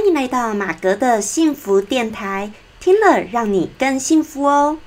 [0.00, 2.50] 欢迎来到马格的幸福电台，
[2.80, 4.78] 听了让你更幸福哦。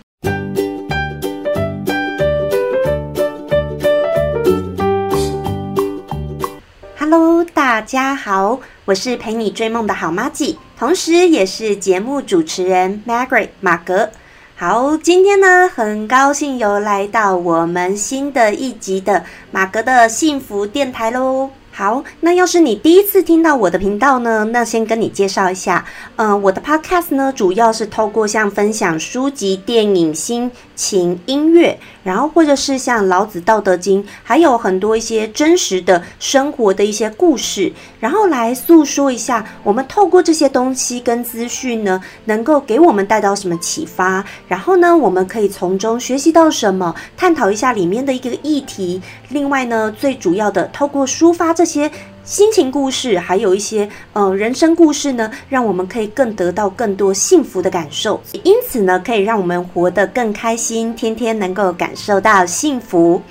[6.98, 14.09] Hello，大家好，我是陪你追梦的好妈吉，同时也是节目主持人 Margaret 马格。
[14.55, 21.52] 好，今天呢，很高兴又来到我们新的一集的马格的幸福电台喽。
[21.75, 25.83] 好，那要是你第一次听到我的频道呢，那先跟你介绍一下，
[26.17, 49.02] 嗯，我的 podcast 呢，主要是透过像分享书籍、电影、心情、音乐，然后或者是像老子《道德经》，还有很多一些真实的生活的一些故事，然后来诉说一下，我们透过这些东西跟资讯呢，能够给我们带到什么启发，然后呢，我们可以从中学习到什么，探讨一下里面的一个议题。
[49.30, 51.66] 另外呢，最主要的，透过抒发这。
[51.66, 51.90] 些
[52.26, 63.22] 心情故事，还有一些呃人生故事呢，让我们可以更得到更多幸福的感受，因此呢，可以让我们活得更开心，天天能够感受到幸福。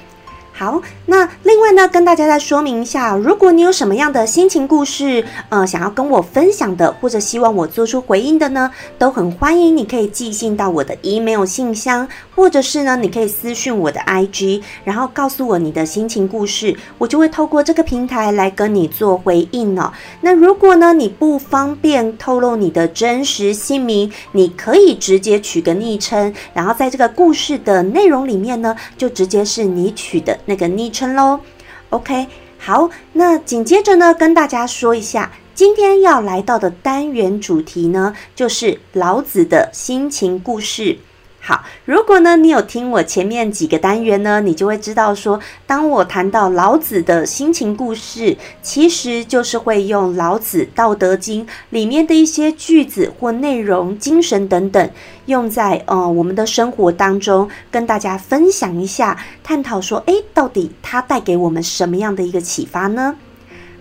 [0.62, 19.92] 好，那另外呢，跟大家再说明一下，如果你有什么样的心情故事，呃，想要跟我分享的，或者希望我做出回应的呢，都很欢迎，你可以寄信到我的 email 信箱，或者是呢，你可以私讯我的 IG，然后告诉我你的心情故事，我就会透过这个平台来跟你做回应哦。
[20.20, 30.38] 那如果呢，你不方便透露你的真实姓名，你可以直接取个昵称，然后在这个故事的内容里面呢，就直接是你取的。
[30.53, 31.41] 那个昵称喽
[31.89, 32.27] ，OK，
[32.58, 40.98] 好，那紧接着呢，跟大家说一下，今天要来到的单元主题呢，就是老子的心情故事。
[41.45, 54.91] 好，如果呢你有听我前面几个单元呢，你就会知道说，当我谈到老子的心情故事，其实就是会用老子《道德经》里面的一些句子或内容、精神等等，
[55.27, 63.17] 用在呃我们的生活当中，跟大家分享一下，探讨说，诶，到底它带给我们什么样的一个启发呢？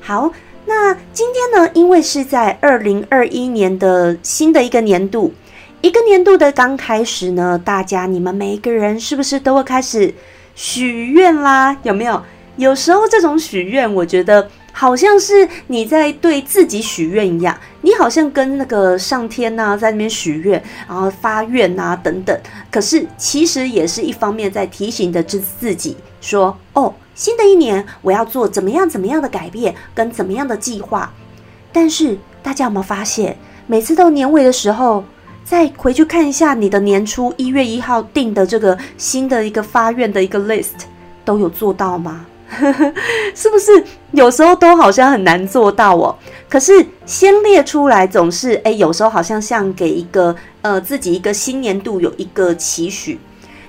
[0.02, 0.32] 好，
[0.66, 5.32] 那今天呢，因为是在二零二一年的新的一个年度。
[5.82, 10.14] 一个年度的刚开始呢，大家你们每一个人是不是都会开始
[10.54, 11.76] 许愿啦？
[11.82, 12.22] 有没有？
[12.58, 22.40] 有时候这种许愿，我觉得好像是你在对自己许愿一样，你好像跟那个上天呐在那边许愿，然后发愿啊等等。
[22.70, 31.12] 可是其实也是一方面在提醒的自自己说：哦，新的一年我要做怎么样怎么样的改变，跟怎么样的计划。
[31.74, 35.04] 但是大家有没有发现，每次到年尾的时候？
[35.52, 40.86] 再回去看一下你的年初一月一号定的这个新的一个发愿的一个 list，
[41.26, 42.26] 都有做到吗？
[43.36, 46.16] 是不是有时候都好像很难做到哦？
[46.48, 53.20] 可是先列出来总是哎，有时候好像像给一个呃自己一个新年度有一个期许。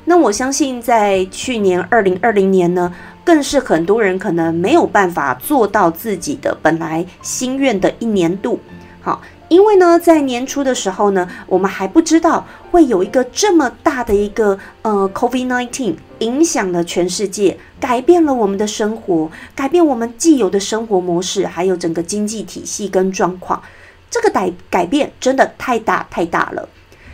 [0.04, 2.94] 那我相信在去年二零二零年呢，
[3.25, 8.60] 更是很多人可能没有办法做到自己的本来心愿的一年度。
[9.00, 9.20] 好。
[9.52, 23.62] 因为呢，在年初的时候呢，我们还不知道会有一个这么大的一个呃，COVID-19 影响了全世界，改变了我们的生活，改变我们既有的生活模式，还有整个经济体系跟状况。
[24.10, 26.66] 这个改改变真的太大太大了，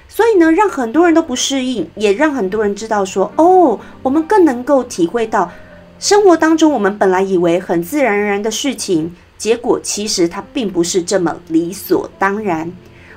[0.09, 5.51] 所以呢，让很多人都不适应，也让很多人知道说，哦，我们更能够体会到
[5.99, 9.17] 生活当中我们本来以为很自然而然的事情。
[9.39, 12.71] 结果其实它并不是这么理所当然。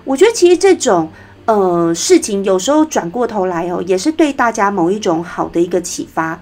[0.05, 1.11] 我觉得其实这种
[1.45, 6.39] 呃事情有时候转过头来哦，也是对大家某一种好的一个启发。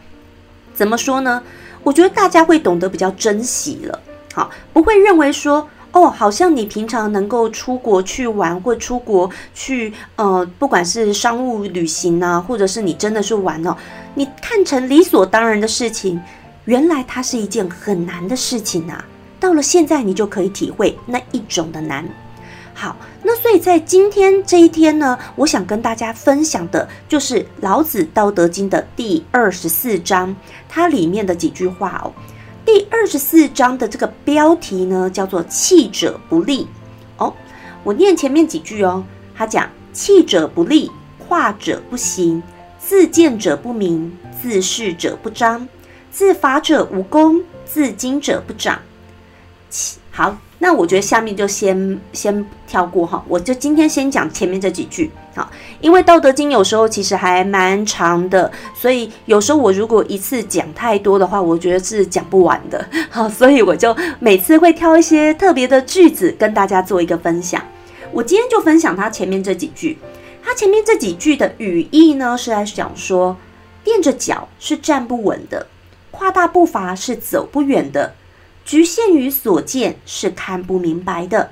[0.74, 1.42] 怎么说呢？
[1.82, 4.00] 我觉得大家会懂得比较珍惜了，
[4.34, 13.76] 好，不会认为说哦，好像你平常能够出国去玩或出国去呃，不管是商务旅行啊，或者是你真的是玩哦，
[14.16, 16.22] 你看成理所当然的事情，
[16.66, 19.04] 原来它是一件很难的事情啊。
[19.40, 22.08] 到了现在，你就可以体会那一种的难。
[22.74, 30.34] 好，那所以在今天这一天呢，我想跟大家分享的就是老子《道德经》的第二十四章，
[30.70, 32.14] 它里面的几句话哦。
[32.66, 36.68] 第二十四章的这个标题呢，叫做“气者不立”。
[37.18, 37.34] 哦，
[37.84, 39.04] 我念前面几句哦。
[39.36, 42.42] 他讲：“气者不立，化者不行，
[42.78, 45.68] 自见者不明，自是者不彰，
[46.12, 48.80] 自伐者无功，自矜者不长。”
[50.12, 55.50] 好，那我觉得下面就先先跳过哈，我就今天先讲前面这几句好，
[55.80, 62.86] 因为《道德经》有时候其实还蛮长的，所以有时候我如果一次讲太多的话，我觉得是讲不完的。
[63.10, 67.64] 好，所以我就每次会挑一些特别的句子跟大家做一个分享。
[68.12, 69.98] 我今天就分享它前面这几句，
[70.44, 73.38] 它前面这几句的语义呢是在讲说，
[73.84, 75.68] 垫着脚是站不稳的，
[76.12, 78.16] 跨大步伐是走不远的。
[78.70, 81.50] 局限于所见是看不明白的，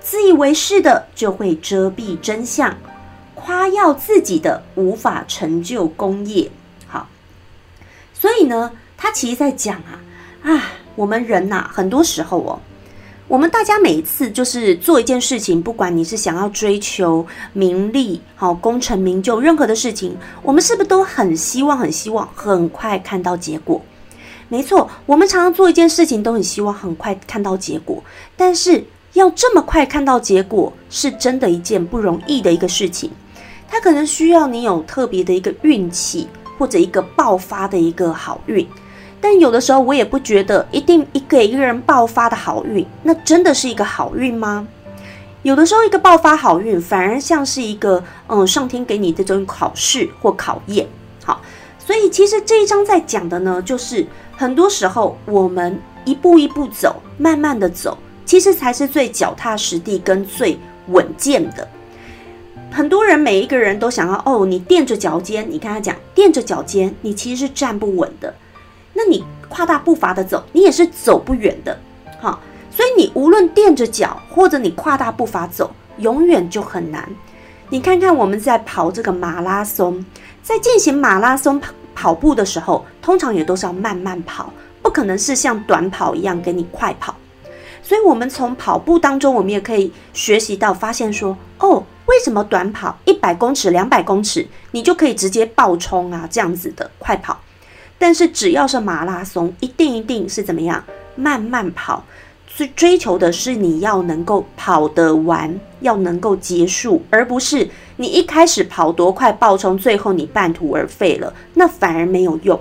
[0.00, 2.76] 自以为是的就会遮蔽真相，
[3.36, 6.50] 夸耀自己的无法成就功业。
[6.88, 7.08] 好，
[8.12, 10.02] 所以呢，他其实在讲啊
[10.42, 12.58] 啊，我们人呐，很多时候哦，
[13.28, 23.80] 我们大家每一次就是做一件事情，不管你是想要追求名利、好功成名就，任何的事情，我们是不是都很希望、很希望很快看到结果？
[24.50, 28.02] 没错，我们常常做一件事情都很希望很快看到结果，
[28.36, 33.10] 但是要这么快看到结果，是真的一件不容易的一个事情。
[33.68, 36.26] 它可能需要你有特别的一个运气，
[36.58, 38.66] 或者一个爆发的一个好运。
[39.20, 44.66] 但有的时候，我也不觉得一定一个一个人爆发的好运，那真的是一个好运吗？
[45.42, 50.86] 有的时候，一个爆发好运，反而像是一个嗯，上天给你这种考试或考验。
[51.88, 54.06] 所以其实这一章在讲的呢，就是。
[54.36, 57.96] 很多时候，我们一步一步走，慢慢的走，
[58.26, 60.56] 其实才是最脚踏实地跟最
[60.88, 61.66] 稳健的。
[62.70, 68.32] 很多人每一个人都想要哦，你垫着脚尖，你跟他讲垫着脚尖，你其实是站不稳的。
[68.92, 71.76] 那你跨大步伐的走，你也是走不远的。
[72.20, 72.38] 哈，
[72.70, 77.08] 所以你无论垫着脚，或者你跨大步伐走，永远就很难。
[77.70, 80.04] 你看看我们在跑这个马拉松，
[80.48, 81.74] 在进行马拉松跑。
[81.94, 87.12] 跑步的时候，通常也都是要慢慢跑，不可能是像短跑一样给你快跑。
[87.82, 97.40] 所以，我们从跑步当中，我们也可以学习到，发现说，哦，为什么短跑一百公尺、两百公尺，你就可以直接爆冲啊，这样子的快跑。
[97.98, 100.84] 但是，只要是马拉松，一定一定是怎么样，
[101.16, 102.04] 慢慢跑。
[102.56, 112.60] 追追求的是你要能够跑得完，要能够结束，而不是你一开始跑多快爆冲，最后你半途而废了，那反而没有用。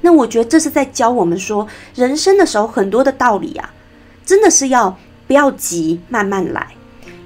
[0.00, 3.74] 那我觉得这是在教我们说，人生的时候很多的道理啊，
[4.24, 4.96] 真的是要
[5.26, 6.68] 不要急，慢慢来。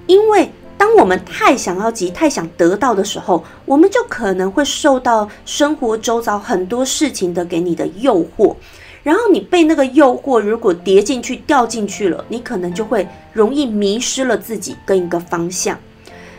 [0.07, 8.57] 因为当我们太想要急，太想得到的时候，我们就可能会受到生活周遭很多事情的给你的诱惑。
[9.05, 15.79] 然后你被那个诱惑，如果跌进去、掉进去了，你可能就会容易迷失了自己跟一个方向。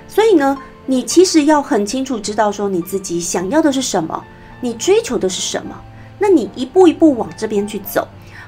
[0.08, 0.58] 所以呢，
[0.88, 4.24] 你其实要很清楚知道说你自己想要的是什么，
[4.62, 5.80] 你追求的是什么，
[6.18, 8.08] 那你一步一步往这边去走，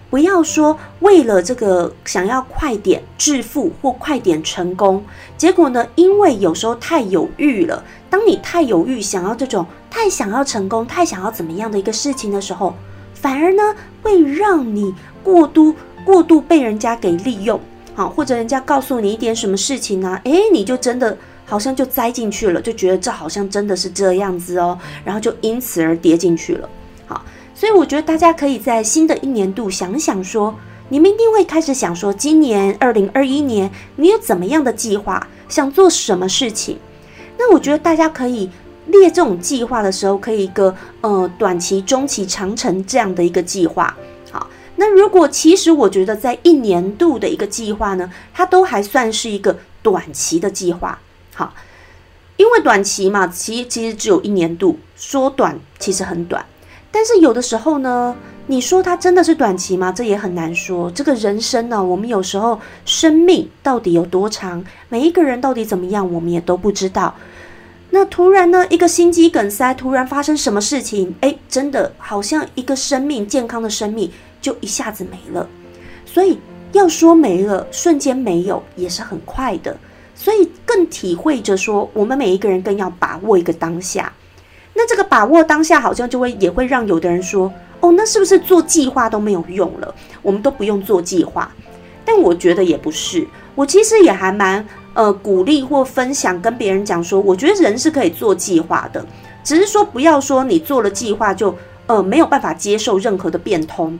[0.09, 5.03] 不要说为了这个想要快点致富或快点成功，
[5.37, 7.83] 结果呢，因为有时候太犹豫了。
[8.09, 12.73] 当你太犹豫，想要这种太想要成功、太想要怎么样的一个事情的时候。
[13.19, 14.93] 反而呢，会让你
[15.23, 15.73] 过度
[16.05, 17.59] 过度被人家给利用，
[17.95, 20.19] 好，或者人家告诉你一点什么事情呢？
[20.23, 26.69] 诶，你就真的好像就栽进去了，就觉得这好像真的是这样子哦，然后就因此而跌进去了。
[27.07, 27.25] 好，
[27.55, 30.53] 所以我觉得大家可以在新的一年度想想说，
[30.87, 36.77] 你们一定会开始想说，今年二零二一年你有怎么样的计划，想做什么事情？
[37.37, 38.49] 那我觉得大家可以。
[38.99, 43.95] 列这种计划的时候，可以一个呃短期、中期、长程这样的一个计划。
[44.31, 50.99] 好，那如果其实我觉得在一年度的一个计划呢，它都还算是一个短期的计划。
[51.33, 51.53] 好，
[52.35, 56.45] 因为短期嘛，其其实只有一年度，说短其实很短。
[56.91, 58.15] 但是有的时候呢，
[58.47, 59.91] 你说它真的是短期吗？
[59.91, 60.89] 这也很难说。
[60.91, 67.13] 这个人生呢，我们有时候生命到底有多长，每一个人到底怎么样，我们也都不知道。
[67.99, 71.15] 那突然呢，一个心肌梗塞，突然发生什么事情？
[71.21, 75.49] 哎，真的好像一个生命健康的生命就一下子没了。
[76.05, 76.37] 所以
[76.73, 79.75] 要说没了，瞬间没有也是很快的。
[80.13, 84.13] 所以更体会着说，我们每一个人更要把握一个当下。
[84.75, 89.95] 那这个把握当下，好像就会也会让有的人说，哦，那是不是做计划都没有用了？
[90.21, 91.51] 我们都不用做计划。
[92.05, 94.63] 但我觉得也不是，我其实也还蛮。
[94.97, 99.05] 呃，鼓励或分享，跟别人讲说，我觉得人是可以做计划的，
[99.43, 103.99] 只是说不要说你做了计划就呃没有办法接受任何的变通，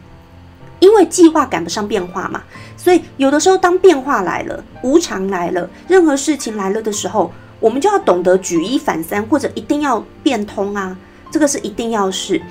[0.80, 2.42] 因为计划赶不上变化嘛。
[2.76, 10.98] 所以有的时候当变化来了，无常来了，任何事情来了的时候，我们就要懂得举一反三，或者一定要变通啊，
[11.30, 12.42] 这个是一定要是。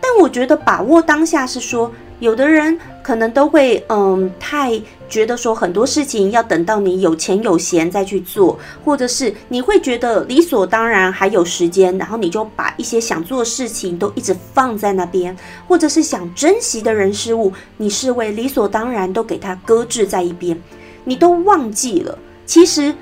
[0.00, 15.36] 但我觉得把握当下是说，有的人可能都会嗯，太觉得说很多事情要等到你有钱有闲再去做，或者是你会觉得理所当然还有时间，然后你就把一些想做的事情都一直放在那边，
[15.68, 20.60] 或者是想珍惜的人事物，你视为理所当然都给它搁置在一边，
[21.04, 22.92] 你都忘记了，其实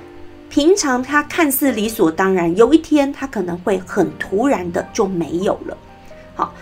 [0.49, 5.75] 平常它看似理所当然，有一天它可能会很突然的就没有了。
[6.35, 6.53] 好。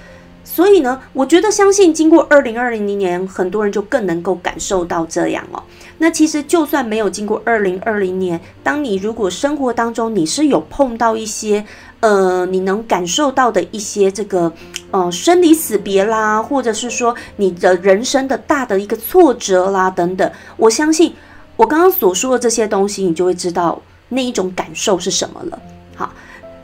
[0.43, 5.63] 所以呢，我觉得相信经过二零二零年，很多人就更能够感受到这样哦。
[5.97, 11.63] 那其实就算没有经过二零二零年，当你如果生活当中你是有碰到一些
[12.01, 14.51] 呃，你能感受到的一些这个
[14.91, 21.13] 呃生离死别啦，或者是说你的人生的大的一个挫折啦等等，我相信
[21.55, 25.59] 我刚刚所说的这些东西，你就会知道那一种感受是什么了。
[25.95, 26.13] 好，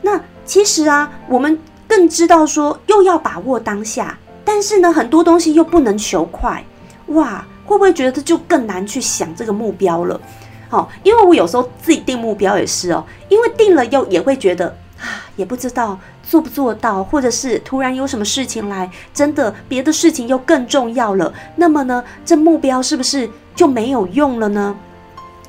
[0.02, 1.58] 那其实啊，我们。
[1.90, 6.64] 更知道说又要把握当下，但是呢，很多东西又不能求快，
[7.08, 10.20] 哇，会不会觉得就更难去想这个目标了？
[10.68, 14.68] 好，因为我有时候自己定目标也是哦，因为定了又也会觉得
[15.00, 24.76] 啊，也不知道做不做到，或者是突然有什么事情来，真的别的事情又更重要了，那么呢，这目标是不是就没有用了呢？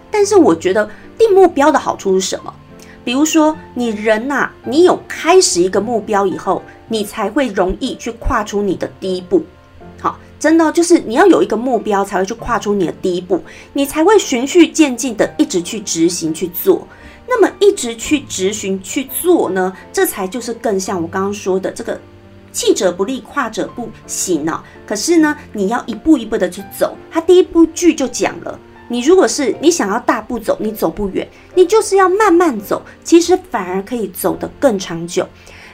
[0.10, 2.52] 但是我觉得定目标的好处是什么？
[3.04, 9.44] 比如说，你人呐，你有开始一个目标以后，你才会容易去跨出你的第一步。
[10.00, 13.44] 好，真的就是你要有一个目标，才会去跨出你的第一步，
[13.74, 16.88] 你才会循序渐进的一直去执行去做。
[17.28, 22.00] 那么一直去执行去做呢，这才就是更像我刚刚说的这个
[22.52, 24.62] “弃者不立，跨者不行”呢。
[24.86, 26.96] 可是呢，你要一步一步的去走。
[27.10, 28.60] 他第一部剧就讲了。
[28.92, 35.26] 你如果是你想要大步走，你走不远，你就是要慢慢走，其实反而可以走得更长久。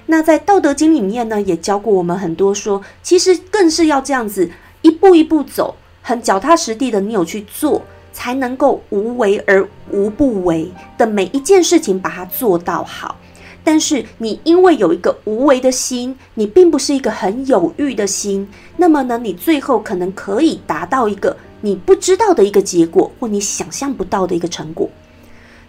[0.05, 4.47] 那在《道德经》里面呢，也教过我们很多，说其实更是要这样子
[4.83, 7.81] 一步一步走，很脚踏实地的，你有去做，
[8.13, 13.17] 才能够无为而无不为的每一件事情把它做到好。
[13.63, 18.47] 但是你因为有一个无为的心，你并不是一个很有欲的心，
[18.77, 21.35] 那么呢，你最后可能可以达到一个。
[21.61, 24.89] 你不知道的一个结果，或你想象不到的一个成果。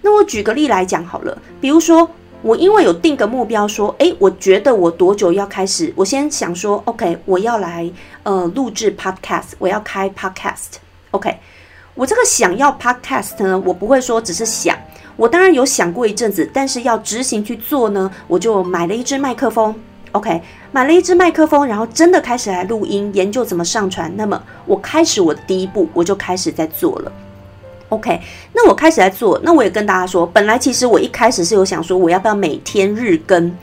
[0.02, 2.08] 那我举个例来讲好了，比如说
[2.42, 5.92] 我因为有定个目标，说，诶，我觉得我多久要开始？
[5.96, 7.90] 我先想说，OK，我要来
[8.22, 10.76] 呃录制 Podcast，我要开 Podcast。
[11.10, 11.38] OK，
[11.94, 14.78] 我这个想要 Podcast 呢，我不会说只是想，
[15.16, 19.74] 我当然有想过一阵子，但是要执行去做呢，我就买了一支麦克风。
[20.12, 20.40] OK，
[20.72, 24.10] 买了一支麦克风，然后真的开始来录音，研究怎么上传。
[24.16, 27.12] 那么我开始我的第一步，我就开始在做了。
[27.90, 28.20] OK，
[28.52, 33.54] 那我开始在做，那我也跟大家说，本来其实我一开始是有想说，我要不要每天日更？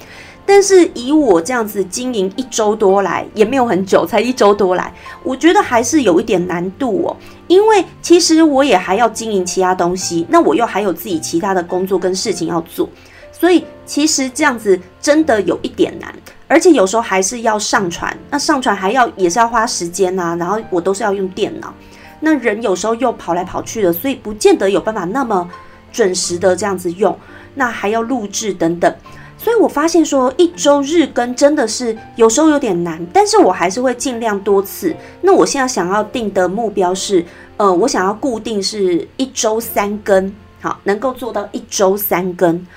[0.47, 7.17] 但是以我这样子经营一周多来，也没有很久，才一周多来，我觉得还是有一点难度哦。
[7.47, 12.87] 因为其实我也还要经营其他东西，那我又还有自己其他的工作跟事情要做，
[13.31, 16.13] 所以其实这样子真的有一点难。
[16.47, 20.35] 而且有时候还是要上传，那上传还要也是要花时间呐。
[20.39, 21.73] 然后我都是要用电脑，
[22.19, 25.49] 那人有时候又跑来跑去的，所以不见得有办法那么
[25.91, 27.17] 准时的这样子用。
[27.57, 28.93] 那还要录制等等，
[29.37, 34.93] 所以我发现说一周日更真的是有时候有点难，但是我还是会尽量多次。
[35.21, 37.23] 那我现在想要定的目标是，
[37.55, 42.67] 呃，我想要固定是一周三更，好，能够做到一周三更。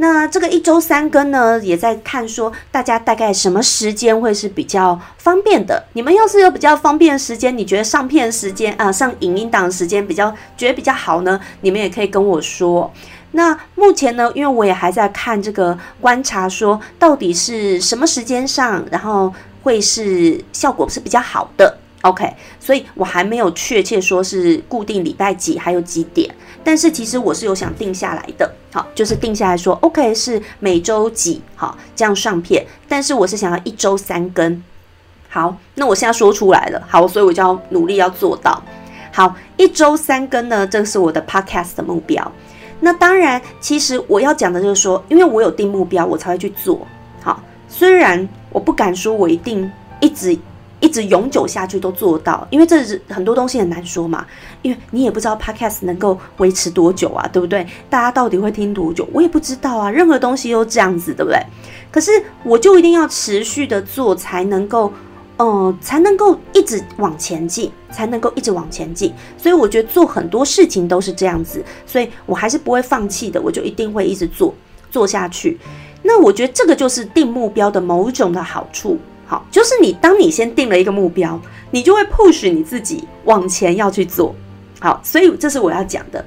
[0.00, 5.84] 那这个一周三更呢，也在看说大家大概什么时间会是比较方便的。
[5.92, 11.38] 你们要是有比较方便的时间，你觉得上片时间啊，上影音档时间比较觉得比较好呢？
[11.60, 12.90] 你们也可以跟我说。
[13.32, 19.30] 那目前呢，因为我也还在看这个观察，说到底是什么时间上，然后
[19.62, 21.76] 会是效果是比较好的。
[22.02, 26.34] OK，所以我还没有确切说是固定礼拜几，还有几点。
[26.64, 32.66] 但是其实我是有想定下来的，好，就是定下来说，OK 是每周几，好这样上片。
[32.88, 34.62] 但是我是想要一周三更，
[35.28, 38.62] 好，那我现在说出来了，好，所以我就要努力要做到。
[39.12, 42.32] 好，一周三更呢，这是我的 Podcast 的目标。
[42.80, 46.86] 那当然，其实我要讲的就是说，因为我有定目标，我才会去做。
[47.22, 50.38] 好，虽然我不敢说我一定一直。
[50.80, 54.26] 一直永久下去都做到，因为这是很多东西很难说嘛，
[54.62, 57.66] 因为你也不知道 podcast 能够维持多久啊，对不对？
[57.88, 59.90] 大家到底会听多久，我也不知道啊。
[59.90, 61.38] 任何东西都这样子，对不对？
[61.90, 62.10] 可是
[62.44, 64.92] 我就一定要持续的做，才能够，
[65.38, 69.12] 嗯，才能够一直往前进，才能够一直往前进。
[69.36, 74.54] 所以我觉得做很多事情都是这样子，所以我还是不会放弃的，我就一定会一直做
[74.90, 75.58] 做下去。
[76.02, 78.98] 那我觉得这个就是定目标的某种的好处。
[79.30, 84.34] 好，就是你当你先定了一个目标，你就会 push 你自己往前要去做。
[84.80, 86.24] 好，所以这是我要讲的。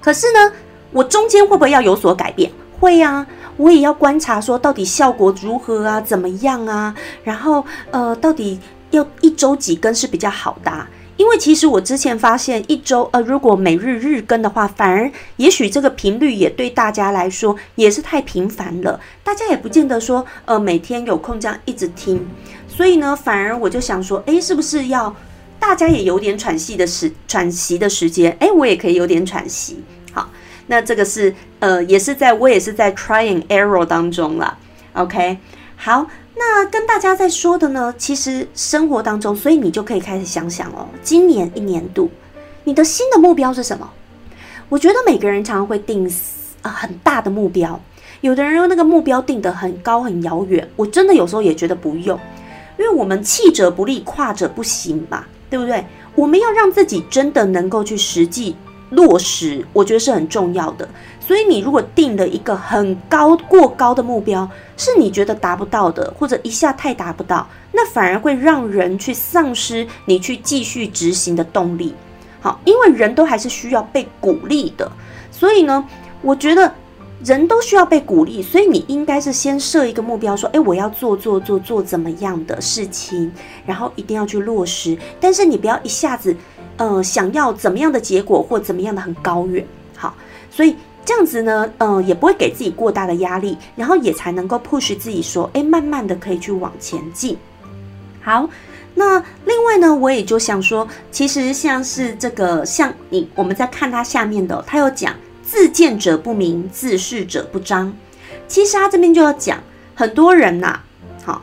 [0.00, 0.52] 可是呢，
[0.92, 2.48] 我中间会不会要有所改变？
[2.78, 3.26] 会啊，
[3.56, 6.94] 我也要观察说到底效果如何啊，怎么样啊？
[7.24, 8.60] 然后呃，到底
[8.92, 10.70] 要一周几根是比较好的？
[11.18, 22.24] 因为其实我之前发现，一周呃，如果每日日更的话，反而也许这个频率也对大家来说也是太频繁了，大家也不见得说呃每天有空这样一直听。
[22.68, 25.14] 所以呢，反而我就想说，诶，是不是要
[25.58, 28.34] 大家也有点喘息的时喘息的时间？
[28.38, 29.82] 诶，我也可以有点喘息。
[30.12, 30.30] 好，
[30.68, 34.56] 那这个是呃，也是在我也是在 trying error 当中了。
[34.92, 35.38] OK，
[35.76, 36.06] 好。
[36.38, 42.08] 那跟大家在说的呢，其实生活当中，所以你就可以开始想想哦，今年一年度
[42.62, 43.90] 你的新的目标是什么？
[44.68, 46.08] 我觉得每个人常常会定
[46.62, 47.80] 啊很大的目标，
[48.20, 52.16] 有的人用那个目标定得很高很遥远，我真的有时候也觉得不用，
[52.78, 55.84] 因为我们气者不立，跨者不行嘛，对不对？
[56.14, 58.54] 我们要让自己真的能够去实际
[58.90, 60.88] 落实，我觉得是很重要的。
[61.20, 71.94] 所以你如果定了一个很高过高的目标，是你觉得达不到的，或者一下太达不到，那反而会让人去丧失你去继续执行的动力。
[72.40, 74.90] 好，因为人都还是需要被鼓励的，
[75.30, 75.84] 所以呢，
[76.22, 76.72] 我觉得
[77.22, 83.30] 人都需要被鼓励，所以你应该是先设一个目标，说，诶，我要做做做做怎么样的事情，
[83.66, 84.96] 然后一定要去落实。
[85.20, 86.34] 但是你不要一下子，
[86.78, 89.66] 呃，想要怎么样的结果或怎么样的很高远。
[89.94, 90.14] 好，
[90.50, 90.74] 所以。
[91.04, 97.34] 这样子呢，嗯，也不会给自己过大的压力，然后也才能够 push 自己说，哎，慢慢的可以去往前进。
[98.20, 98.46] 好，
[98.94, 107.90] 那另外呢，我也就想说，其实像是这个，像你我们在看它下面的，他有讲自见者不明，自视者不彰。
[108.46, 109.58] 其实他这边就要讲，
[109.94, 110.78] 很多人呐，
[111.24, 111.42] 好，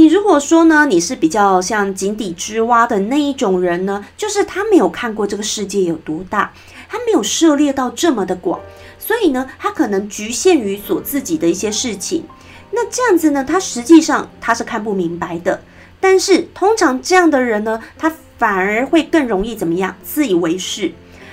[0.00, 6.54] 你如果说呢，你是比较像井底之蛙的那一种人呢，就是他没有看过这个世界有多大。
[6.88, 8.58] 他没有涉猎到这么的广，
[8.98, 12.24] 所以呢，他可能局限于所自己的一些事情。
[12.70, 15.60] 那这样子呢，他实际上他是看不明白的。
[16.00, 19.94] 但是通常这样的人呢，他反而会更容易怎么样？
[20.02, 20.90] 自以为是。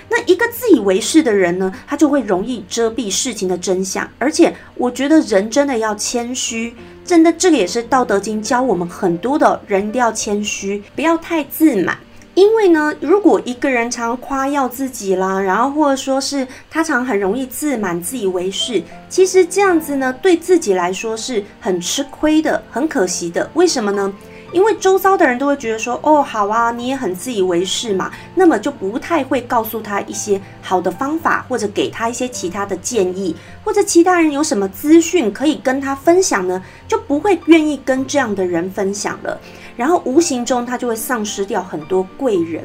[0.09, 4.09] 那一个自以为是的人呢，他就会容易遮蔽事情的真相。
[4.19, 6.75] 而且我觉得人真的要谦虚，
[7.07, 11.97] 真的这个也是《道德经》教我们很多的人一定要谦虚，不要太自满。
[12.35, 23.49] 因为呢，如果一个人常夸耀自己啦，然后或者说是他常很容易自满、自以为是，其实这样子呢，对自己来说是很吃亏的、很可惜的。
[23.53, 24.13] 为什么呢？
[24.51, 39.39] 因为周遭的人都会觉得说，哦，好啊，你也很自以为是嘛，那么就不太会告诉他一些好的方法，或者给他一些其他的建议，或者其他人有什么资讯可以跟他分享呢，就不会愿意跟这样的人分享了，
[39.75, 42.63] 然后无形中他就会丧失掉很多贵人。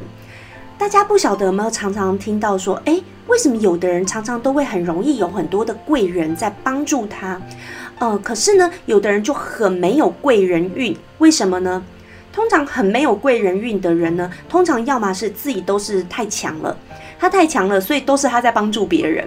[0.75, 7.39] 大家不晓得有没有常常听到说，诶，为什么有的人常常都会很容易有很多的贵人在帮助他？
[8.03, 11.81] 呃，可是呢，有的人就很没有贵人运，为什么呢？
[12.33, 16.77] 通常很没有贵人运的人呢，通常要么是自己都是太强了，
[17.17, 19.25] 他太强了，所以都是他在帮助别人，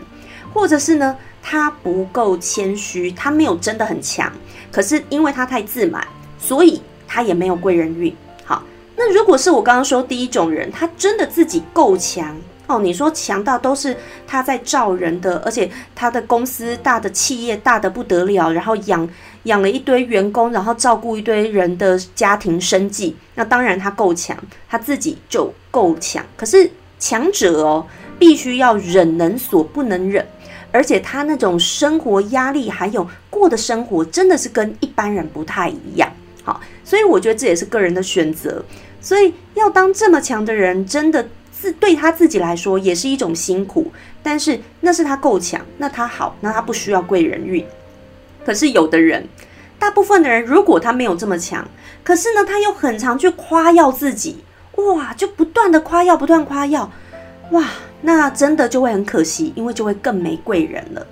[0.52, 4.30] 或者是呢，他不够谦虚，他没有真的很强，
[4.70, 6.06] 可是因为他太自满，
[6.38, 8.14] 所以他也没有贵人运。
[8.44, 8.62] 好，
[8.94, 12.36] 那如果是我刚刚说第一种人，他真的自己够强。
[12.66, 19.08] 哦，你说强到都是他在造人的，而且他的公司大的企业大的不得了，然后养
[19.44, 24.36] 养了一堆员工，然后照顾一堆人的家庭生计，那当然他够强，
[24.68, 26.24] 他自己就够强。
[26.36, 27.86] 可是强者哦，
[28.18, 30.26] 必须要忍能所不能忍，
[30.72, 36.12] 而且他那种生活压力还有过的生活，真的是跟一般人不太一样。
[36.42, 38.64] 好，所以我觉得这也是个人的选择。
[39.00, 41.28] 所以要当这么强的人，真的。
[41.58, 43.90] 自对他自己来说也是一种辛苦，
[44.22, 47.64] 但是那是他够强，那他好，那他不需要贵人运。
[48.44, 49.26] 可是有的人，
[49.78, 51.66] 大部分的人，如果他没有这么强，
[52.04, 54.44] 可是呢，他又很常去夸耀自己，
[54.76, 56.92] 哇，就不断的夸耀，不断夸耀，
[57.52, 57.64] 哇，
[58.02, 61.06] 那真的就会很可惜，因为就会更没贵人了。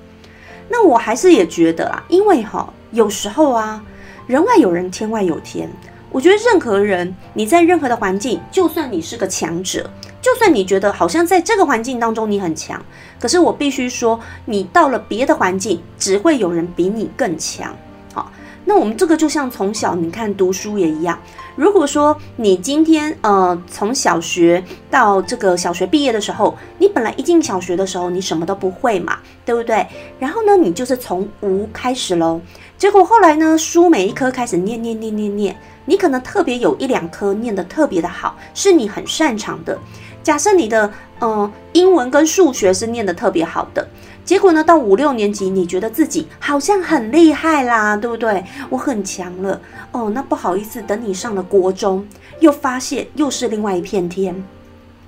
[0.69, 3.83] 那我还是也觉得啊，因为哈，有时候啊，
[4.27, 5.69] 人外有人，天外有天。
[6.11, 9.91] 我觉得任何人，你在任何的环境，就算你是个强者。
[10.25, 12.83] 就算你觉得好像在这个环境当中你很强，
[13.21, 17.77] 可是我必须说，你到了别的环境，只会有人比你更强。
[18.15, 18.33] 好，
[18.65, 21.19] 那我们这个就像从小你看读书也一样，
[21.57, 29.87] 如果说你今天呃从小学到这个小学毕业的时候，你本来一进小学的时候你什么都不会嘛，对不对？
[30.19, 32.41] 然后呢，你就是从无开始喽。
[32.79, 39.79] 结果后来呢，书每一科开始念念念念念，你可能特别有一两科念得特别的好，是你很擅长的。
[40.25, 43.87] 假设你的嗯英文跟数学是念得特别好的。
[44.25, 44.65] 结果呢？
[44.65, 48.43] 到五六年级，你觉得自己好像很厉害啦，对不对？
[48.71, 49.61] 我很强了
[49.93, 50.11] 哦。
[50.15, 52.09] 那不好意思，等你上了国中，
[52.41, 54.43] 又发现又是另外一片天。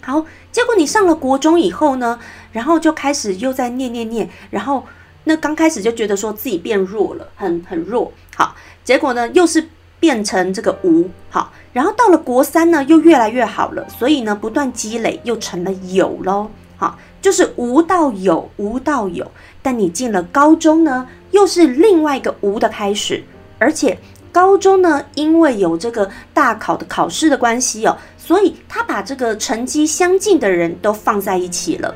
[0.02, 2.20] 好，结果你上了国中以后呢，
[2.52, 4.84] 然后就开始又在念念念，然后
[5.24, 8.12] 那刚开始就觉得说自己变弱了，很很弱。
[8.36, 9.66] 好，结果呢又是
[10.06, 16.48] 变成这个无好，然后到了国三呢又越来越好了，所以呢不断积累又成了有喽。
[16.76, 16.96] 好。
[17.20, 19.28] 就是无到有，无到有。
[19.60, 23.20] 但你进了高中呢，又是另外一个无的开始。
[23.58, 23.98] 而且
[24.30, 31.92] 高中呢，因为有这个大考的考试的关系哦，所以他把这个成绩相近的人都放在一起了。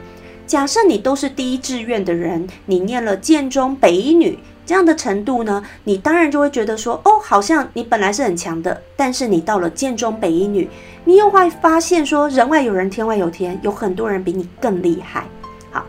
[0.48, 4.36] 假设你都是第一志愿的人，你念了建中、北一女。
[4.66, 10.68] 这样的程度呢，你当然就会觉得说，哦，好像你本来是很强的，但是你到了建中北一女，
[11.04, 15.24] 你又会发现说，人外有人，天外有天，有很多人比你更厉害。
[15.72, 15.84] 好，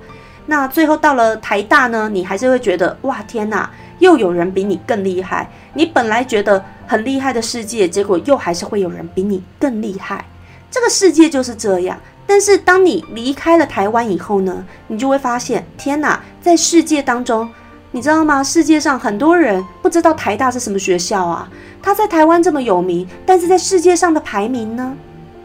[0.47, 5.47] 那最后到了台大呢，你还是会觉得，哇，天哪，又有人比你更厉害。
[5.75, 10.25] 你本来觉得很厉害的世界，结果又还是会有人比你更厉害。
[10.71, 11.99] 这个世界就是这样。
[12.25, 17.47] 但是当你离开了台湾以后呢，你就会发现，天哪，在世界当中。
[17.93, 18.41] 你知道吗？
[18.41, 21.49] 世界上很多人不知道台大是什么学校啊？
[21.81, 24.95] 他在台湾这么有名，但是在世界上的排名呢？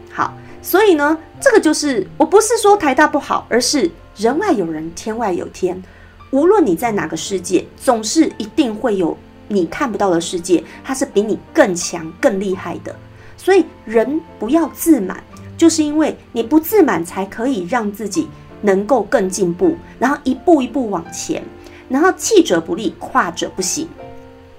[0.09, 5.83] 好，所以呢，这个就是我不是说台大不好，而是人外有人，天外有天。
[6.31, 9.17] 无论你在哪个世界，总是一定会有
[9.49, 12.95] 你看不到的世界，它是比你更强、更厉害的。
[13.35, 15.21] 所以人不要自满，
[15.57, 18.29] 就是因为你不自满，才可以让自己
[18.61, 21.43] 能够更进步，然后一步一步往前。
[21.89, 23.87] 然后弃者不立，跨者不行，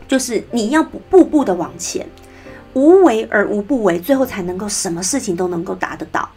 [0.07, 2.07] 就是你要步步的往前，
[2.73, 6.29] 无为而无不为，最后才能够什么事情都能够达得到。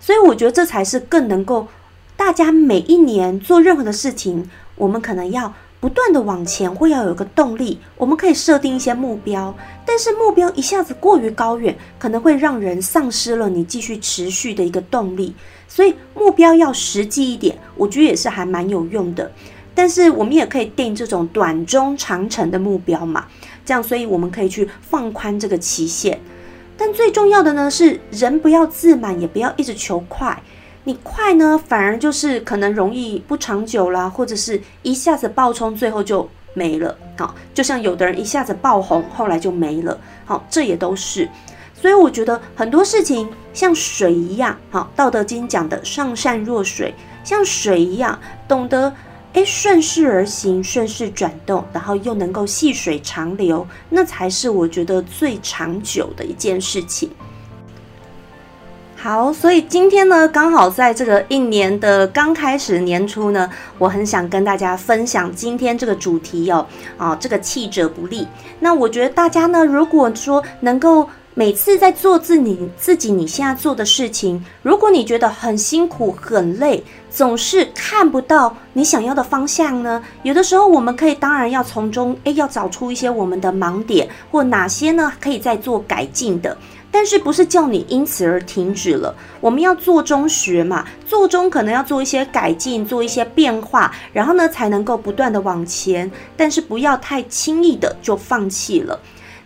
[0.00, 1.68] 所以我觉得这才是更能够
[2.16, 7.78] 大家每一年做任何的事情，我们可能要不断的往前，会要有个动力。
[7.96, 9.54] 我们可以设定一些目标，
[9.86, 15.34] 但是目标一下子过于高远，可能会让人丧失了你继续持续的一个动力。
[15.68, 19.30] 所以目标要实际一点，我觉得也是还蛮有用的。
[19.80, 23.24] 但是我们也可以定这种短中长程的目标嘛，
[23.64, 26.20] 这样，所以我们可以去放宽这个期限。
[26.76, 30.38] 但最重要的呢，是人不要自满，也不要一直求快。
[30.84, 36.94] 你快呢，反而就是可能容易不长久啦，或者是一下子爆冲，最后就没了。
[37.16, 39.98] 好，就像有的人一下子爆红，后来就没了。
[40.26, 41.26] 好，这也都是。
[41.74, 48.94] 所以我觉得很多事情像水一样，好，《道德经》讲的“上善若水”，像水一样，懂得。
[49.32, 57.08] 哎，顺势而行，顺势转动，然后又能够细水长流，那才是我觉得最长久的一件事情。
[58.96, 66.66] 好，所以今天呢，刚好在这个一年的刚开始年初呢，我很想跟大家分享今天这个主题哦，
[66.98, 68.26] 啊，这个弃者不立。
[68.58, 71.08] 那我觉得大家呢，如果说能够。
[71.34, 80.02] 每次在做自你自己你现在做的事情，如果你觉得很辛苦很累，总是看不到你想要的方向呢？
[80.24, 86.58] 有的时候我们可以当然要从中诶，要找出一些我们的盲点或哪些呢可以再做改进的，
[86.90, 89.14] 但是不是叫你因此而停止了？
[89.40, 98.98] 我们要做中学嘛，做中可能要做一些改进，做一些变化，然后呢才能够不断的往前，但是不要太轻易的就放弃了。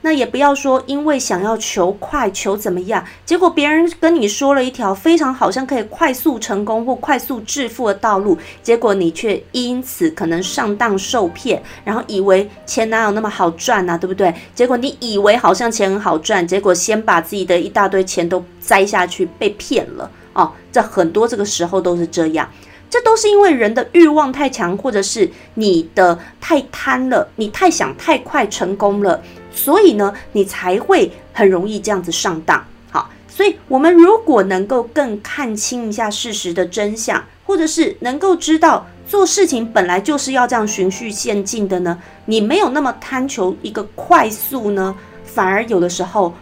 [0.04, 13.96] 那也不要说，因为想要求快、求怎么样，结果别人跟你说了一条非常好像可以快速成功或快速致富的道路，结果你却因此可能上当受骗，然后以为钱哪有那么好赚呢？
[13.98, 14.34] 对不对？
[14.54, 20.52] 结果你以为好像钱很好赚，结果先把自己的一大堆钱都栽下去，被骗了哦。
[20.70, 22.46] 这很多这个时候都是这样，
[22.90, 29.22] 这都是因为人的欲望太强，或者是你的太贪了，你太想太快成功了。
[29.54, 32.62] 所以呢，你才会很容易这样子上当。
[32.90, 46.32] 好，所以我们如果能够更看清一下事实的真相，或者是能够知道做事情本来就是要这样循序渐进的呢，你没有那么贪求一个快速呢，反而有的时候，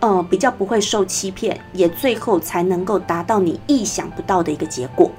[0.00, 5.10] 呃，比较不会受欺骗，也最后才能够达到你意想不到的一个结果。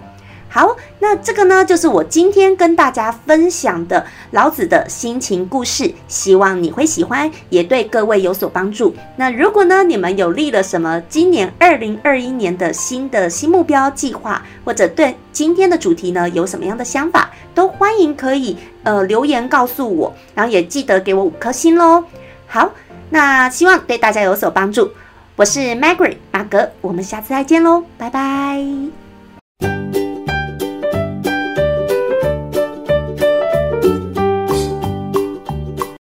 [0.53, 8.95] 好，那这个呢，就是我今天跟大家分享的老子的心情故事，希望你会喜欢，也对各位有所帮助。
[9.15, 22.03] 那如果呢，你们有立了什么今年二零二一年的新的新目标计划，或者对今天的主题呢有什么样的想法，都欢迎可以呃留言告诉我，然后也记得给我五颗星喽。
[22.45, 22.71] 好，
[23.09, 24.91] 那希望对大家有所帮助。
[25.35, 29.02] 我是 Margaret 马格，我们下次再见喽，拜拜。